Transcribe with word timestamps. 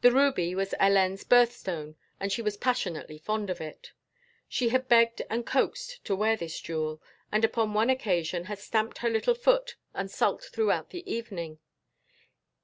The 0.00 0.10
ruby 0.10 0.56
was 0.56 0.70
Hélène's 0.80 1.22
birthstone 1.22 1.94
and 2.18 2.32
she 2.32 2.42
was 2.42 2.56
passionately 2.56 3.16
fond 3.16 3.48
of 3.48 3.60
it. 3.60 3.92
She 4.48 4.70
had 4.70 4.88
begged 4.88 5.22
and 5.30 5.46
coaxed 5.46 6.04
to 6.06 6.16
wear 6.16 6.34
this 6.36 6.58
jewel, 6.58 7.00
and 7.30 7.44
upon 7.44 7.72
one 7.72 7.88
occasion 7.88 8.46
had 8.46 8.58
stamped 8.58 8.98
her 8.98 9.08
little 9.08 9.36
foot 9.36 9.76
and 9.94 10.10
sulked 10.10 10.46
throughout 10.46 10.90
the 10.90 11.08
evening. 11.08 11.60